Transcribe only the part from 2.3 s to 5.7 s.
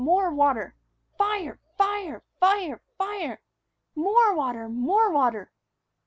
Fire! Fire! More water! More water!"